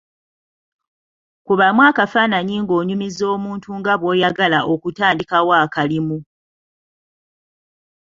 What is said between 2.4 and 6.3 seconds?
ng’onyumiza omuntu nga bw’oyagala okutandikawo akalimu.